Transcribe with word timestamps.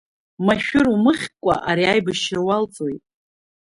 Машәыр 0.45 0.87
умыхькәа 0.93 1.55
ари 1.69 1.85
аибашьра 1.91 2.39
уалҵуеит. 2.47 3.03